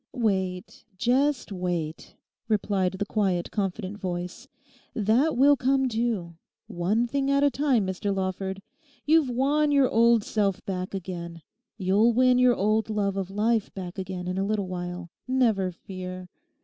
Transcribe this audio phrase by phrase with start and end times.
[0.13, 2.15] 'Wait; just wait,'
[2.47, 4.47] replied the quiet confident voice,
[4.95, 6.33] 'that will come too.
[6.65, 8.63] One thing at a time, Mr Lawford.
[9.05, 11.43] You've won your old self back again;
[11.77, 16.29] you'll win your old love of life back again in a little while; never fear.